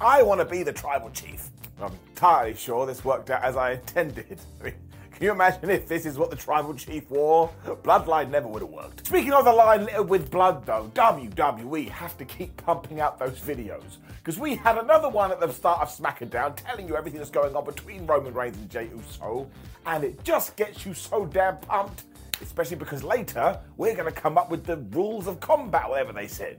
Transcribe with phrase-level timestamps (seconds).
[0.00, 1.50] I want to be the tribal chief.
[1.82, 4.38] I'm entirely sure this worked out as I intended.
[4.60, 4.74] I mean,
[5.10, 7.50] can you imagine if this is what the tribal chief wore?
[7.64, 9.06] Bloodline never would have worked.
[9.06, 13.40] Speaking of the line littered with blood, though, WWE have to keep pumping out those
[13.40, 13.96] videos.
[14.18, 17.56] Because we had another one at the start of SmackDown telling you everything that's going
[17.56, 19.50] on between Roman Reigns and Jey Uso,
[19.86, 22.04] and it just gets you so damn pumped
[22.40, 26.28] especially because later we're going to come up with the rules of combat, whatever they
[26.28, 26.58] said.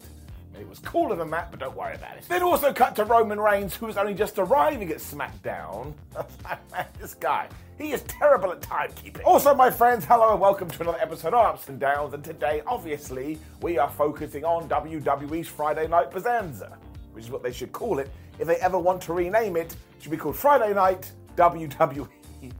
[0.57, 2.25] It was cooler than that, but don't worry about it.
[2.27, 5.93] Then also cut to Roman Reigns, who was only just arriving at SmackDown.
[6.99, 7.47] this guy,
[7.77, 9.23] he is terrible at timekeeping.
[9.25, 12.13] Also, my friends, hello and welcome to another episode of Ups and Downs.
[12.13, 16.77] And today, obviously, we are focusing on WWE's Friday Night Bonanza,
[17.13, 18.09] which is what they should call it.
[18.37, 22.07] If they ever want to rename it, it should be called Friday Night WWE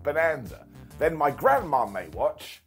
[0.03, 0.65] Bonanza.
[0.99, 2.61] Then my grandma may watch,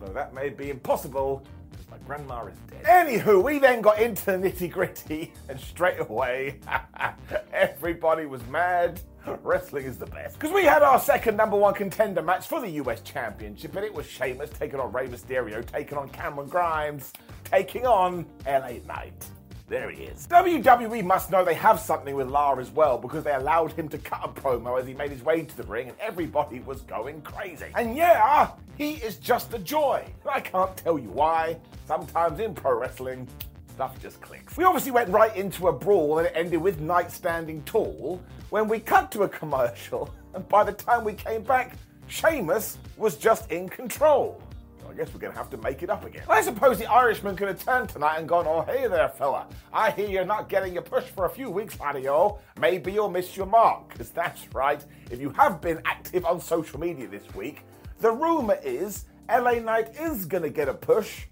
[0.00, 1.44] though that may be impossible
[1.92, 2.84] my grandma is dead.
[2.84, 6.58] Anywho, we then got into the nitty gritty, and straight away,
[7.52, 9.00] everybody was mad.
[9.42, 10.38] Wrestling is the best.
[10.38, 13.92] Because we had our second number one contender match for the US Championship, and it
[13.92, 17.12] was Sheamus taking on Rey Mysterio, taking on Cameron Grimes,
[17.44, 19.26] taking on LA Knight.
[19.72, 20.26] There he is.
[20.26, 23.96] WWE must know they have something with Lara as well because they allowed him to
[23.96, 27.22] cut a promo as he made his way to the ring and everybody was going
[27.22, 27.64] crazy.
[27.74, 30.04] And yeah, he is just a joy.
[30.30, 31.56] I can't tell you why.
[31.86, 33.26] Sometimes in pro wrestling,
[33.70, 34.58] stuff just clicks.
[34.58, 38.68] We obviously went right into a brawl and it ended with Knight standing tall when
[38.68, 41.76] we cut to a commercial and by the time we came back,
[42.08, 44.42] Sheamus was just in control.
[44.92, 46.24] I guess we're going to have to make it up again.
[46.28, 49.46] I suppose the Irishman could have turned tonight and gone, oh, hey there, fella.
[49.72, 52.12] I hear you're not getting your push for a few weeks, laddie-o.
[52.14, 52.38] Oh.
[52.60, 53.88] Maybe you'll miss your mark.
[53.88, 57.62] Because that's right, if you have been active on social media this week,
[58.00, 61.24] the rumour is LA Knight is going to get a push,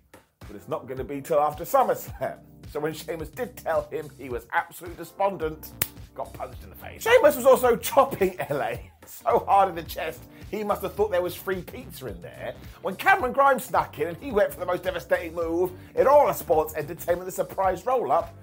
[0.47, 2.38] but it's not going to be till after SummerSlam.
[2.72, 5.71] So when Sheamus did tell him he was absolutely despondent,
[6.15, 7.03] got punched in the face.
[7.03, 8.77] Sheamus was also chopping LA
[9.10, 12.54] so hard in the chest he must have thought there was free pizza in there.
[12.82, 16.28] When Cameron Grimes snuck in and he went for the most devastating move in all
[16.28, 18.34] of sports entertainment, the surprise roll up,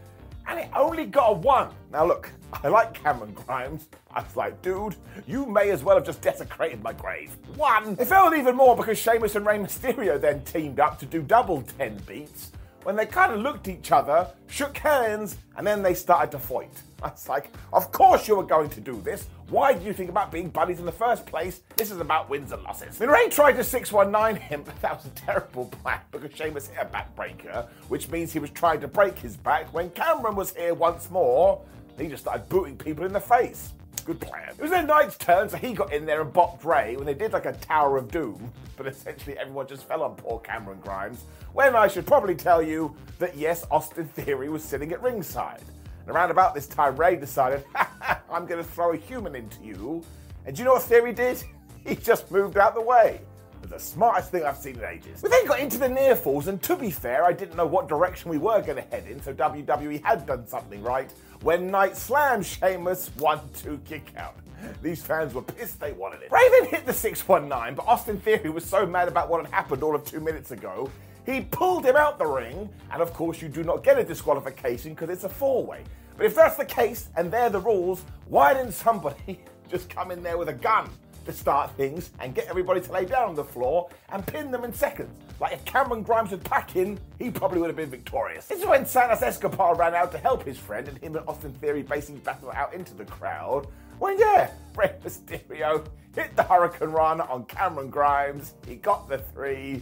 [0.47, 1.69] and it only got a one.
[1.91, 2.31] Now, look,
[2.63, 3.89] I like Cameron Grimes.
[4.13, 4.95] I was like, dude,
[5.27, 7.35] you may as well have just desecrated my grave.
[7.55, 7.97] One.
[7.99, 11.61] It felt even more because Sheamus and Rey Mysterio then teamed up to do double
[11.77, 12.51] 10 beats
[12.87, 16.39] when they kind of looked at each other, shook hands, and then they started to
[16.39, 16.71] fight.
[17.03, 19.27] I was like, of course you were going to do this.
[19.49, 21.63] Why did you think about being buddies in the first place?
[21.75, 22.97] This is about wins and losses.
[22.97, 26.81] Then Rey tried to 619 him, but that was a terrible plan because Sheamus hit
[26.81, 29.73] a backbreaker, which means he was trying to break his back.
[29.73, 31.61] When Cameron was here once more,
[31.97, 33.73] he just started booting people in the face.
[34.07, 34.51] Good plan.
[34.51, 37.13] It was then Knight's turn, so he got in there and bopped Rey when they
[37.13, 41.25] did like a Tower of Doom, but essentially everyone just fell on poor Cameron Grimes.
[41.51, 45.61] When I should probably tell you that yes, Austin Theory was sitting at ringside.
[46.05, 47.65] And around about this time, Rey decided,
[48.31, 50.01] I'm going to throw a human into you.
[50.45, 51.43] And do you know what Theory did?
[51.85, 53.19] He just moved out the way.
[53.63, 55.21] The smartest thing I've seen in ages.
[55.21, 57.89] We then got into the near falls, and to be fair, I didn't know what
[57.89, 61.11] direction we were going to head in, so WWE had done something right
[61.41, 64.35] when Knight slammed Sheamus 1 2 kick out.
[64.81, 66.31] These fans were pissed they wanted it.
[66.31, 69.95] Raven hit the 619, but Austin Theory was so mad about what had happened all
[69.95, 70.89] of two minutes ago,
[71.25, 74.93] he pulled him out the ring, and of course, you do not get a disqualification
[74.93, 75.83] because it's a four way.
[76.15, 79.39] But if that's the case and they're the rules, why didn't somebody
[79.69, 80.89] just come in there with a gun?
[81.27, 84.63] to start things and get everybody to lay down on the floor and pin them
[84.63, 85.13] in seconds.
[85.39, 88.47] Like if Cameron Grimes had pack in, he probably would have been victorious.
[88.47, 91.53] This is when Santos Escobar ran out to help his friend and him and Austin
[91.53, 93.67] Theory basically battled out into the crowd
[93.99, 95.85] Well, yeah, Rey Mysterio
[96.15, 98.53] hit the Hurricanrana on Cameron Grimes.
[98.67, 99.81] He got the three.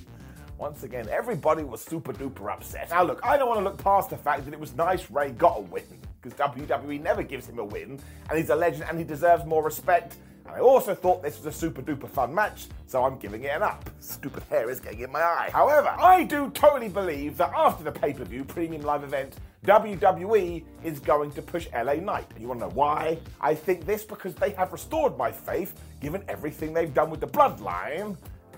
[0.57, 2.89] Once again, everybody was super duper upset.
[2.89, 5.31] Now, look, I don't want to look past the fact that it was nice Rey
[5.31, 5.83] got a win,
[6.21, 7.99] because WWE never gives him a win,
[8.29, 10.15] and he's a legend and he deserves more respect.
[10.45, 13.47] And I also thought this was a super duper fun match, so I'm giving it
[13.47, 13.89] an up.
[13.99, 15.49] Stupid hair is getting in my eye.
[15.51, 20.63] However, I do totally believe that after the pay per view premium live event, WWE
[20.83, 22.27] is going to push LA Knight.
[22.31, 23.17] And you want to know why?
[23.41, 27.27] I think this because they have restored my faith, given everything they've done with the
[27.27, 28.15] bloodline.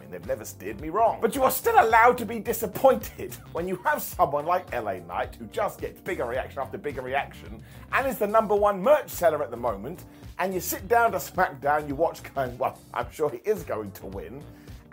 [0.09, 1.19] They've never steered me wrong.
[1.21, 5.35] But you are still allowed to be disappointed when you have someone like LA Knight
[5.35, 7.61] who just gets bigger reaction after bigger reaction
[7.91, 10.05] and is the number one merch seller at the moment.
[10.39, 13.91] And you sit down to SmackDown, you watch going, well, I'm sure he is going
[13.91, 14.43] to win.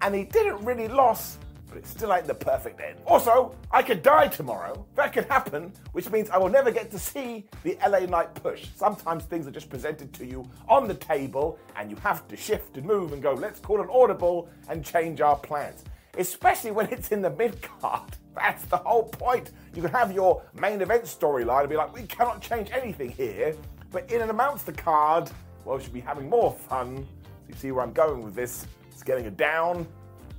[0.03, 1.39] And he didn't really lose
[1.75, 3.01] but it still ain't the perfect end.
[3.05, 4.87] Also, I could die tomorrow.
[4.95, 8.69] That could happen, which means I will never get to see the LA Knight push.
[8.77, 12.77] Sometimes things are just presented to you on the table, and you have to shift
[12.77, 15.83] and move and go, let's call an audible and change our plans.
[16.17, 18.09] Especially when it's in the mid card.
[18.37, 19.51] That's the whole point.
[19.75, 23.57] You can have your main event storyline and be like, we cannot change anything here.
[23.91, 25.29] But in and amongst the card,
[25.65, 27.05] well, we should be having more fun.
[27.25, 28.65] So you see where I'm going with this.
[28.93, 29.89] It's getting it down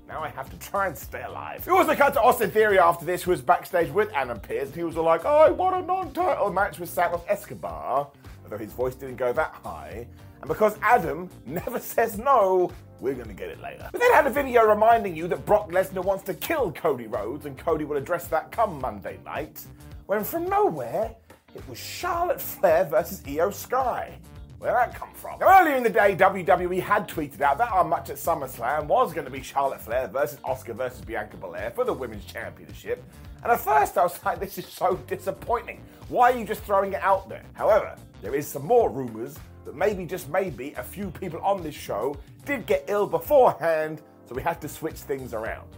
[0.08, 1.66] now I have to try and stay alive.
[1.66, 4.76] We also cut to Austin Theory after this, who was backstage with Adam Pearce, and
[4.76, 8.08] he was all like, oh, I want a non-title match with Santos Escobar,
[8.44, 10.08] although his voice didn't go that high.
[10.42, 13.90] And because Adam never says no, we're going to get it later.
[13.94, 17.46] We then had a video reminding you that Brock Lesnar wants to kill Cody Rhodes,
[17.46, 19.66] and Cody will address that come Monday night,
[20.06, 21.16] when from nowhere,
[21.56, 24.20] it was Charlotte Flair versus Iyo Sky.
[24.66, 25.38] Where that come from?
[25.40, 29.14] Now, earlier in the day, WWE had tweeted out that our match at SummerSlam was
[29.14, 33.04] going to be Charlotte Flair versus Asuka versus Bianca Belair for the Women's Championship.
[33.44, 35.84] And at first, I was like, this is so disappointing.
[36.10, 37.44] Why are you just throwing it out there?
[37.54, 41.76] However, there is some more rumors that maybe, just maybe, a few people on this
[41.76, 45.70] show did get ill beforehand, so we had to switch things around.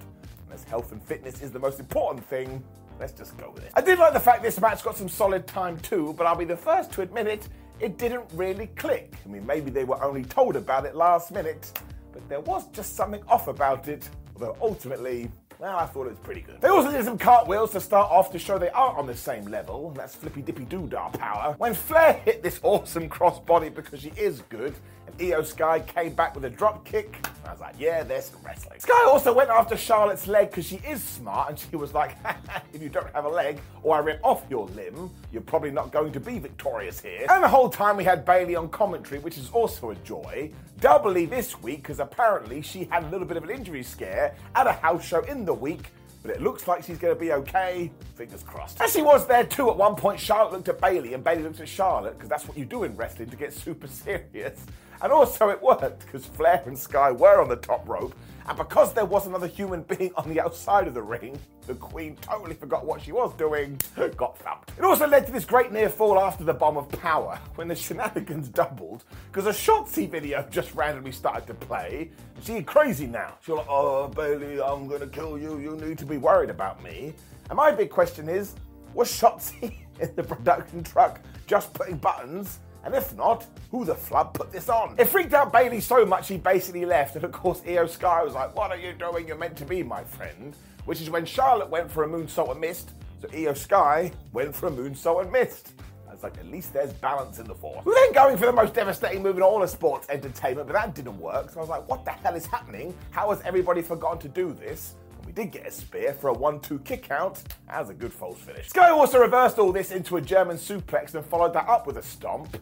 [0.45, 2.63] And as health and fitness is the most important thing,
[3.01, 3.71] let's just go with it.
[3.75, 6.45] I did like the fact this match got some solid time too, but I'll be
[6.45, 7.49] the first to admit it,
[7.79, 9.13] it didn't really click.
[9.25, 11.79] I mean, maybe they were only told about it last minute,
[12.11, 15.29] but there was just something off about it, although ultimately,
[15.59, 16.61] well, I thought it was pretty good.
[16.61, 19.45] They also did some cartwheels to start off to show they are on the same
[19.45, 19.91] level.
[19.91, 21.55] That's flippy dippy doodah power.
[21.57, 24.75] When Flair hit this awesome crossbody because she is good,
[25.07, 28.41] and Iyo Sky came back with a drop kick, I was like, yeah, there's some
[28.45, 28.79] wrestling.
[28.79, 32.17] Sky also went after Charlotte's leg because she is smart, and she was like,
[32.73, 35.91] if you don't have a leg or I rip off your limb, you're probably not
[35.91, 37.25] going to be victorious here.
[37.29, 40.51] And the whole time we had Bayley on commentary, which is also a joy.
[40.79, 44.67] Doubly this week because apparently she had a little bit of an injury scare at
[44.67, 45.91] a house show in the week
[46.27, 47.89] but it looks like she's going to be okay.
[48.15, 48.81] Fingers crossed.
[48.81, 51.61] As she was there too, at one point, Charlotte looked at Bayley, and Bayley looked
[51.61, 54.59] at Charlotte because that's what you do in wrestling to get super serious.
[55.01, 58.15] And also, it worked because Flair and Sky were on the top rope,
[58.47, 62.15] and because there was another human being on the outside of the ring, the Queen
[62.21, 63.79] totally forgot what she was doing,
[64.15, 64.71] got thumped.
[64.77, 67.75] It also led to this great near fall after the bomb of power, when the
[67.75, 72.11] shenanigans doubled, because a Shotzi video just randomly started to play.
[72.41, 73.37] She's crazy now.
[73.41, 75.59] She's like, oh, Bayley, I'm gonna kill you.
[75.59, 77.13] You need to be worried about me.
[77.49, 78.55] And my big question is,
[78.93, 82.59] was Shotzi in the production truck just putting buttons?
[82.83, 84.95] And if not, who the flub put this on?
[84.97, 88.33] It freaked out Bayley so much he basically left, and of course Iyo Sky was
[88.33, 89.27] like, What are you doing?
[89.27, 90.55] You're meant to be my friend.
[90.85, 94.67] Which is when Charlotte went for a moonsault and missed, so Iyo Sky went for
[94.67, 95.73] a moonsault and missed.
[96.17, 97.85] Was like, at least there's balance in the force.
[97.85, 100.73] We are then going for the most devastating move in all of sports entertainment, but
[100.73, 101.51] that didn't work.
[101.51, 102.97] So I was like, what the hell is happening?
[103.11, 104.95] How has everybody forgotten to do this?
[105.15, 107.39] And we did get a spear for a 1-2 kick out.
[107.69, 108.69] Was a good false finish.
[108.69, 112.03] Sky also reversed all this into a German suplex and followed that up with a
[112.03, 112.57] stomp.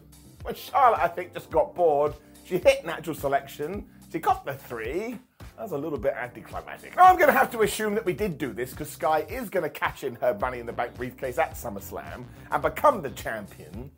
[0.46, 3.84] When Charlotte, I think, just got bored, she hit natural selection.
[4.12, 5.18] She got the three.
[5.40, 6.94] That was a little bit anticlimactic.
[6.96, 9.64] I'm going to have to assume that we did do this because Sky is going
[9.64, 13.72] to cash in her Money in the Bank briefcase at SummerSlam and become the champion.
[13.74, 13.90] And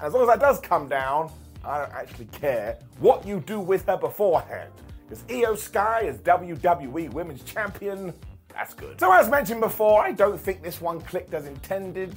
[0.00, 1.32] as long as that does come down,
[1.64, 4.70] I don't actually care what you do with her beforehand.
[5.08, 8.14] Because Iyo Sky is WWE Women's Champion.
[8.54, 9.00] That's good.
[9.00, 12.14] So, as mentioned before, I don't think this one clicked as intended.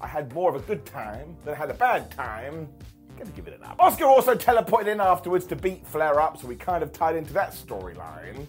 [0.00, 2.68] I had more of a good time than I had a bad time
[3.18, 3.78] gonna give it an up.
[3.78, 7.32] Asuka also teleported in afterwards to beat Flair up, so we kind of tied into
[7.32, 8.46] that storyline.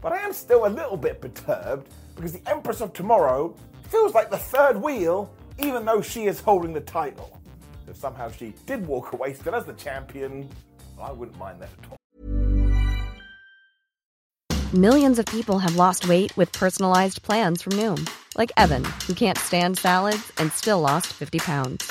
[0.00, 3.54] But I am still a little bit perturbed because the Empress of Tomorrow
[3.88, 7.40] feels like the third wheel, even though she is holding the title.
[7.88, 10.48] If somehow she did walk away still as the champion,
[11.00, 11.96] I wouldn't mind that at all.
[14.74, 19.38] Millions of people have lost weight with personalized plans from Noom, like Evan, who can't
[19.38, 21.90] stand salads and still lost 50 pounds.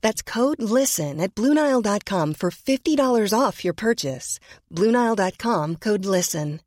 [0.00, 4.40] That's code LISTEN at BlueNile.com for $50 off your purchase.
[4.74, 6.60] BlueNile.com code LISTEN.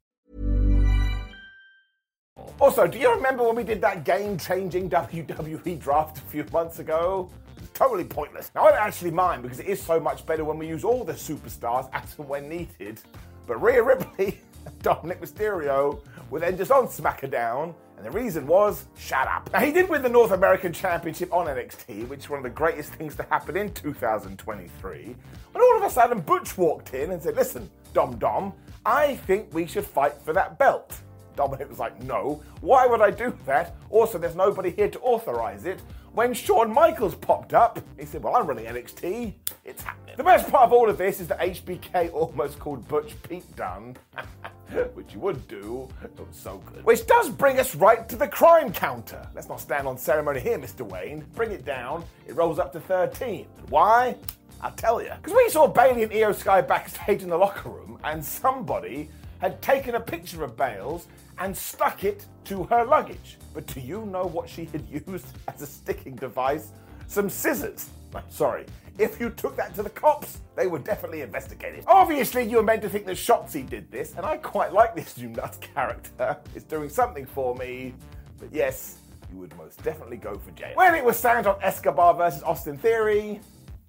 [2.60, 6.80] Also, do you remember when we did that game changing WWE draft a few months
[6.80, 7.30] ago?
[7.74, 8.52] Totally pointless.
[8.56, 11.04] Now, I don't actually mind because it is so much better when we use all
[11.04, 13.00] the superstars as and when needed.
[13.48, 14.40] But Rhea Ripley
[14.84, 19.50] Dominik Mysterio were then just on SmackDown, and the reason was shut up.
[19.54, 22.50] Now, he did win the North American Championship on NXT, which is one of the
[22.50, 25.16] greatest things to happen in 2023.
[25.52, 28.54] When all of a sudden Butch walked in and said, Listen, Dom Dom,
[28.86, 31.00] I think we should fight for that belt.
[31.36, 33.76] Dominik was like, no, why would I do that?
[33.90, 35.82] Also, there's nobody here to authorize it.
[36.14, 39.34] When Shawn Michaels popped up, he said, well, I'm running NXT.
[39.66, 40.16] It's happening.
[40.16, 43.98] The best part of all of this is that HBK almost called Butch Pete Dunne,
[44.94, 45.88] which you would do.
[46.32, 46.84] So good.
[46.86, 49.28] Which does bring us right to the crime counter.
[49.36, 50.82] Let's not stand on ceremony here, Mr.
[50.82, 51.26] Wayne.
[51.36, 52.04] Bring it down.
[52.28, 53.46] It rolls up to 13.
[53.70, 54.16] Why?
[54.62, 55.12] I'll tell you.
[55.22, 59.62] Because we saw Bayley and Iyo Sky backstage in the locker room, and somebody had
[59.62, 61.08] taken a picture of Bales
[61.40, 63.38] and stuck it to her luggage.
[63.54, 66.70] But do you know what she had used as a sticking device?
[67.08, 67.90] Some scissors.
[68.16, 68.66] I'm sorry.
[69.00, 71.84] If you took that to the cops, they would definitely investigate it.
[71.88, 75.18] Obviously, you were meant to think that Shotzi did this, and I quite like this
[75.18, 76.38] new character.
[76.54, 77.96] It's doing something for me.
[78.40, 79.00] But yes,
[79.32, 80.74] you would most definitely go for jail.
[80.76, 83.42] When it was Santos Escobar versus Austin Theory,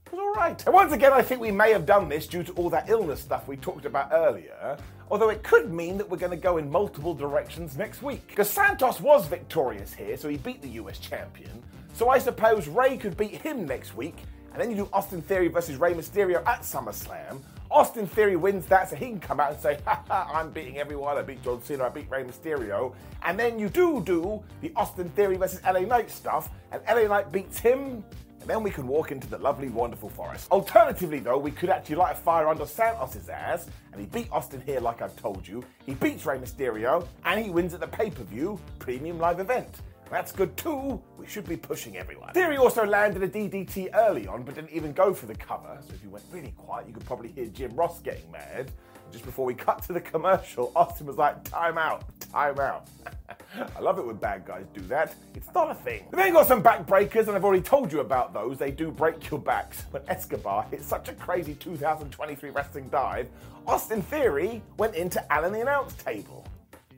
[0.06, 0.64] it was alright.
[0.64, 3.20] And once again, I think we may have done this due to all that illness
[3.20, 4.78] stuff we talked about earlier.
[5.10, 8.26] Although it could mean that we're going to go in multiple directions next week.
[8.28, 11.62] Because Santos was victorious here, so he beat the US champion.
[11.94, 14.16] So I suppose Rey could beat him next week,
[14.52, 17.40] and then you do Austin Theory versus Rey Mysterio at SummerSlam.
[17.70, 19.78] Austin Theory wins that, so he can come out and say,
[20.10, 21.16] I'm beating everyone.
[21.16, 22.96] I beat John Cena, I beat Rey Mysterio.
[23.22, 27.30] And then you do do the Austin Theory versus LA Knight stuff, and LA Knight
[27.30, 28.04] beats him,
[28.40, 30.50] and then we can walk into the lovely, wonderful forest.
[30.50, 34.60] Alternatively, though, we could actually light a fire under Santos' ass, and he beat Austin
[34.66, 35.62] here, like I've told you.
[35.86, 39.80] He beats Rey Mysterio, and he wins at the pay per view premium live event.
[40.14, 41.02] That's good too.
[41.18, 42.32] We should be pushing everyone.
[42.34, 45.76] Theory also landed a DDT early on, but didn't even go for the cover.
[45.80, 48.70] So if you went really quiet, you could probably hear Jim Ross getting mad.
[49.10, 52.86] Just before we cut to the commercial, Austin was like, time out, time out.
[53.76, 55.16] I love it when bad guys do that.
[55.34, 56.04] It's not a thing.
[56.12, 58.56] We've then got some backbreakers, and I've already told you about those.
[58.56, 59.82] They do break your backs.
[59.90, 63.28] When Escobar hit such a crazy 2023 wrestling dive,
[63.66, 66.46] Austin Theory went into Alan the announce table.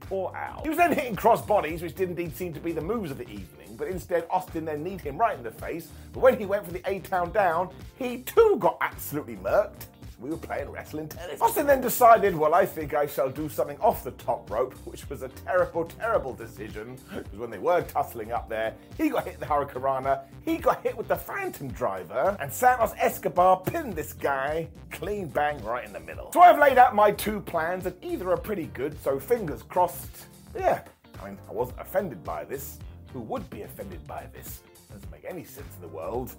[0.08, 0.62] Poor Al.
[0.62, 3.18] He was then hitting cross bodies, which did indeed seem to be the moves of
[3.18, 5.88] the evening, but instead Austin then kneed him right in the face.
[6.12, 9.86] But when he went for the A-Town down, he too got absolutely murked.
[10.18, 11.40] We were playing wrestling tennis.
[11.42, 15.08] Austin then decided, well, I think I shall do something off the top rope, which
[15.10, 16.98] was a terrible, terrible decision.
[17.14, 20.82] Because when they were tussling up there, he got hit in the Hurricanrana, he got
[20.82, 25.92] hit with the Phantom Driver, and Santos Escobar pinned this guy clean bang right in
[25.92, 26.32] the middle.
[26.32, 30.26] So I've laid out my two plans, and either are pretty good, so fingers crossed.
[30.54, 30.80] Yeah,
[31.20, 32.78] I mean, I wasn't offended by this.
[33.12, 34.62] Who would be offended by this?
[34.92, 36.34] Doesn't make any sense in the world.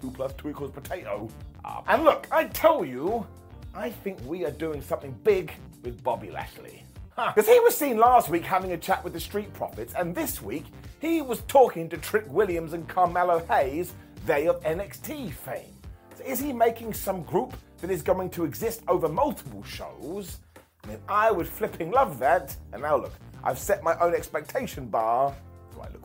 [0.00, 1.28] Two plus two equals potato.
[1.64, 3.26] Um, and look, I tell you,
[3.74, 6.84] I think we are doing something big with Bobby Lashley.
[7.16, 10.40] Because he was seen last week having a chat with the Street Profits, and this
[10.40, 10.64] week
[11.00, 13.92] he was talking to Trick Williams and Carmelo Hayes,
[14.24, 15.74] they of NXT fame.
[16.16, 20.38] So is he making some group that is going to exist over multiple shows?
[20.82, 22.56] I mean, I would flipping love that.
[22.72, 23.12] And now look,
[23.44, 25.34] I've set my own expectation bar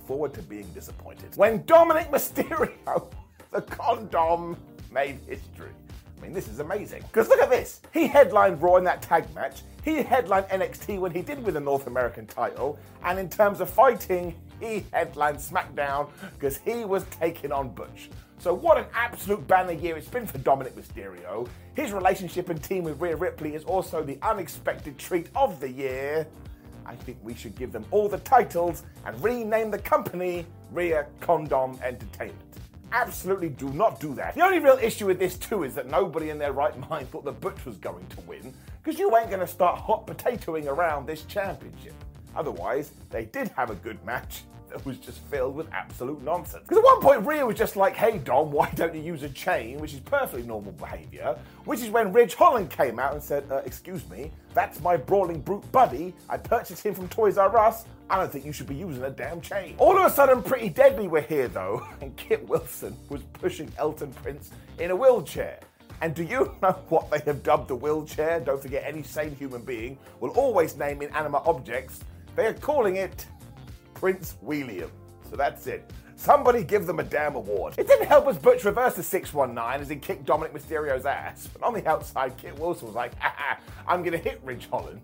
[0.05, 1.35] forward to being disappointed.
[1.35, 3.12] When Dominik Mysterio,
[3.51, 4.57] the condom,
[4.91, 5.71] made history.
[6.17, 7.03] I mean, this is amazing.
[7.03, 7.81] Because look at this.
[7.93, 9.62] He headlined Raw in that tag match.
[9.83, 12.79] He headlined NXT when he did win the North American title.
[13.03, 18.09] And in terms of fighting, he headlined SmackDown because he was taking on Butch.
[18.38, 21.47] So what an absolute banner year it's been for Dominik Mysterio.
[21.75, 26.27] His relationship and team with Rhea Ripley is also the unexpected treat of the year.
[26.86, 31.80] I think we should give them all the titles and rename the company Rhea Condom
[31.84, 32.39] Entertainment.
[32.92, 34.36] Absolutely do not do that.
[34.36, 37.25] The only real issue with this too is that nobody in their right mind thought
[37.25, 41.06] the Butch was going to win, because you ain't going to start hot potatoing around
[41.08, 41.94] this championship.
[42.36, 46.63] Otherwise, they did have a good match, that was just filled with absolute nonsense.
[46.63, 49.29] Because at one point, Rhea was just like, hey, Dom, why don't you use a
[49.29, 53.45] chain, which is perfectly normal behavior, which is when Ridge Holland came out and said,
[53.51, 56.13] uh, excuse me, that's my brawling brute buddy.
[56.29, 57.86] I purchased him from Toys R Us.
[58.10, 59.75] I don't think you should be using a damn chain.
[59.77, 64.12] All of a sudden, Pretty Deadly were here, though, and Kit Wilson was pushing Elton
[64.13, 65.60] Prince in a wheelchair.
[66.01, 68.39] And do you know what they have dubbed the wheelchair?
[68.39, 72.01] Don't forget, any sane human being will always name inanimate objects.
[72.36, 73.25] They are calling it
[74.05, 74.91] Prince William.
[75.27, 75.91] So that's it.
[76.15, 77.74] Somebody give them a damn award.
[77.75, 81.50] It didn't help as Butch reversed the 619 as he kicked Dominik Mysterio's ass.
[81.51, 83.57] But on the outside, Kit Wilson was like, ha
[83.88, 85.01] I'm gonna hit Ridge Holland.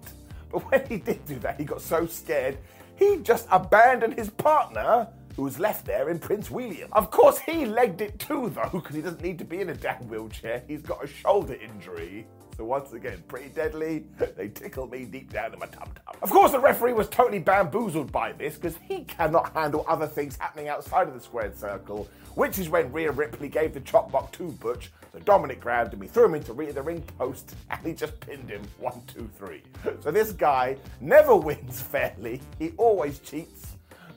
[0.51, 2.59] But when he did do that, he got so scared,
[2.95, 6.87] he just abandoned his partner who was left there in Prince William.
[6.91, 9.75] Of course, he legged it too, though, because he doesn't need to be in a
[9.75, 10.61] damn wheelchair.
[10.67, 12.27] He's got a shoulder injury.
[12.57, 14.05] So once again, pretty deadly.
[14.37, 16.15] They tickle me deep down in my tum tum.
[16.21, 20.35] Of course, the referee was totally bamboozled by this because he cannot handle other things
[20.37, 24.31] happening outside of the squared circle, which is when Rhea Ripley gave the chop block
[24.33, 24.91] to Butch.
[25.11, 28.49] So Dominik grabbed him, he threw him into the ring post, and he just pinned
[28.49, 29.63] him one, two, three.
[30.01, 32.41] So this guy never wins fairly.
[32.57, 33.67] He always cheats.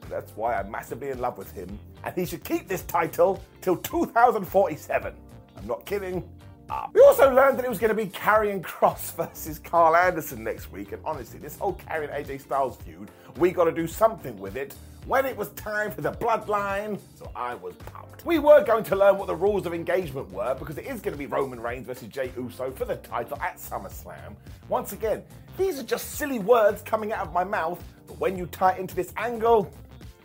[0.09, 3.77] That's why I'm massively in love with him, and he should keep this title till
[3.77, 5.15] 2047.
[5.57, 6.29] I'm not kidding
[6.71, 6.91] up.
[6.95, 10.71] We also learned that it was going to be Karrion Cross versus Karl Anderson next
[10.73, 14.57] week, and honestly, this whole Karrion AJ Styles feud, we got to do something with
[14.57, 14.75] it
[15.07, 18.25] when it was time for the bloodline, so I was pumped.
[18.25, 21.13] We were going to learn what the rules of engagement were because it is going
[21.13, 24.35] to be Roman Reigns versus Jey Uso for the title at SummerSlam.
[24.69, 25.23] Once again,
[25.59, 28.95] these are just silly words coming out of my mouth, but when you tie into
[28.95, 29.71] this angle,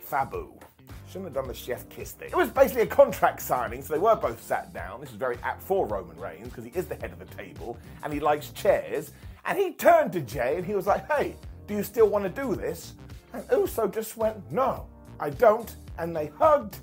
[0.08, 0.59] fabu.
[1.10, 2.28] Shouldn't have done the chef kiss thing.
[2.28, 5.00] It was basically a contract signing, so they were both sat down.
[5.00, 7.76] This is very apt for Roman Reigns because he is the head of the table
[8.04, 9.10] and he likes chairs.
[9.44, 11.34] And he turned to Jey and he was like, hey,
[11.66, 12.94] do you still want to do this?
[13.32, 14.86] And Uso just went, no,
[15.18, 15.74] I don't.
[15.98, 16.76] And they hugged.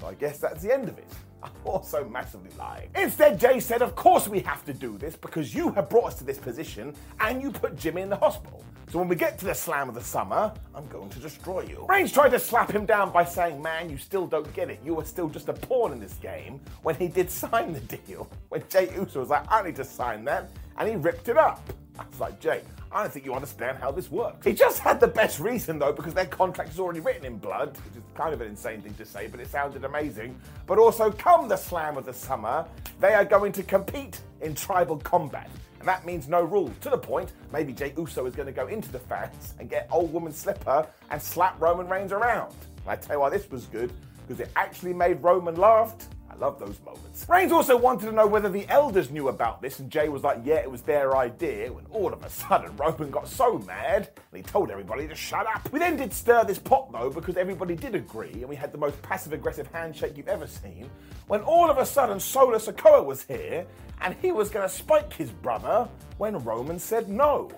[0.00, 1.08] So I guess that's the end of it.
[1.46, 2.90] I'm also massively lying.
[2.94, 6.14] Instead, Jey said, Of course we have to do this because you have brought us
[6.16, 8.64] to this position and you put Jimmy in the hospital.
[8.88, 11.84] So when we get to the slam of the summer, I'm going to destroy you.
[11.88, 14.80] Reigns tried to slap him down by saying, Man, you still don't get it.
[14.84, 18.28] You are still just a pawn in this game when he did sign the deal.
[18.48, 21.68] When Jey Uso was like, I need to sign that, and he ripped it up.
[21.98, 22.62] I was like, Jey,
[22.96, 24.46] I don't think you understand how this works.
[24.46, 27.76] He just had the best reason though, because their contract is already written in blood,
[27.84, 30.40] which is kind of an insane thing to say, but it sounded amazing.
[30.66, 32.66] But also, come the slam of the summer,
[32.98, 35.50] they are going to compete in tribal combat.
[35.78, 36.72] And that means no rules.
[36.80, 39.88] To the point, maybe Jey Uso is going to go into the fans and get
[39.90, 42.54] old woman slipper and slap Roman Reigns around.
[42.80, 43.92] And I tell you why this was good,
[44.26, 45.94] because it actually made Roman laugh
[46.38, 47.26] love those moments.
[47.28, 50.40] Reigns also wanted to know whether the elders knew about this, and Jey was like,
[50.44, 54.36] yeah, it was their idea, when all of a sudden Roman got so mad, and
[54.36, 55.70] he told everybody to shut up.
[55.72, 58.78] We then did stir this pot though, because everybody did agree, and we had the
[58.78, 60.90] most passive aggressive handshake you've ever seen,
[61.26, 63.66] when all of a sudden Solo Sikoa was here,
[64.00, 67.50] and he was going to spike his brother, when Roman said no.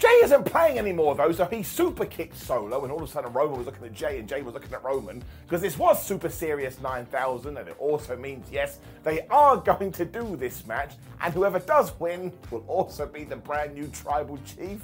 [0.00, 3.32] Jey isn't playing anymore though, so he super kicked Solo, and all of a sudden
[3.32, 6.28] Roman was looking at Jey, and Jey was looking at Roman because this was Super
[6.28, 11.32] Serious 9000, and it also means yes, they are going to do this match, and
[11.34, 14.80] whoever does win will also be the brand new tribal chief.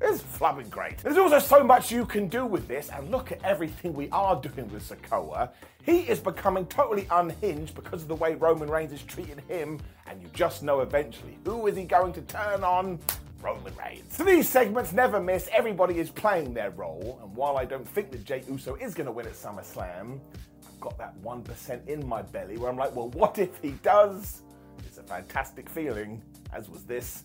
[0.00, 0.98] It's flubbing great.
[0.98, 4.36] There's also so much you can do with this, and look at everything we are
[4.40, 5.50] doing with Sikoa.
[5.84, 10.20] He is becoming totally unhinged because of the way Roman Reigns is treating him, and
[10.20, 12.98] you just know eventually who is he going to turn on?
[13.46, 14.16] Roman Reigns.
[14.16, 15.48] So these segments never miss.
[15.52, 17.20] Everybody is playing their role.
[17.22, 20.18] And while I don't think that Jey Uso is going to win at SummerSlam,
[20.66, 24.42] I've got that 1% in my belly where I'm like, well, what if he does?
[24.80, 26.20] It's a fantastic feeling,
[26.52, 27.22] as was this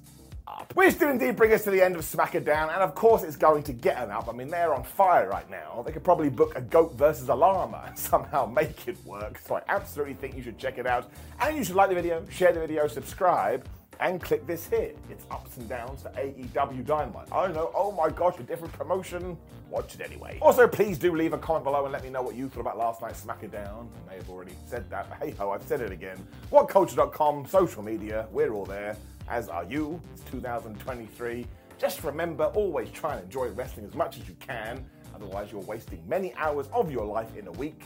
[0.48, 0.72] up.
[0.76, 3.64] Which do indeed bring us to the end of SmackDown, and of course it's going
[3.64, 4.30] to get an up.
[4.30, 5.84] I mean, they're on fire right now.
[5.84, 9.40] They could probably book a goat versus a llama and somehow make it work.
[9.40, 11.12] So I absolutely think you should check it out.
[11.40, 13.68] And you should like the video, share the video, subscribe,
[14.02, 14.92] and click this here.
[15.10, 17.32] It's ups and downs for AEW Dynamite.
[17.32, 19.38] I don't know, oh my gosh, a different promotion.
[19.70, 20.40] Watch it anyway.
[20.42, 22.78] Also, please do leave a comment below and let me know what you thought about
[22.78, 23.88] last night's SmackDown.
[24.08, 26.18] I may have already said that, but hey ho, I've said it again.
[26.52, 28.98] WhatCulture.com, social media, we're all there,
[29.30, 30.02] as are you.
[30.14, 31.46] It's 2023.
[31.78, 34.84] Just remember, always try and enjoy wrestling as much as you can.
[35.16, 37.84] Otherwise, you're wasting many hours of your life in a week.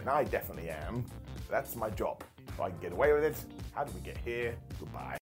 [0.00, 1.04] And I definitely am.
[1.50, 2.24] That's my job.
[2.48, 3.36] If I can get away with it,
[3.74, 4.54] how did we get here?
[4.78, 5.21] Goodbye.